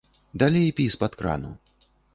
[0.43, 1.55] Далей пі з-пад крану.